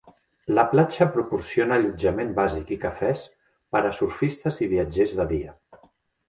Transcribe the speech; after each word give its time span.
La 0.59 0.61
platja 0.69 1.05
proporciona 1.17 1.77
allotjament 1.81 2.31
bàsic 2.39 2.71
i 2.77 2.79
cafès 2.87 3.23
per 3.77 3.83
a 3.91 3.93
surfistes 3.99 4.59
i 4.65 4.71
viatgers 4.73 5.15
de 5.21 5.29
dia. 5.35 5.55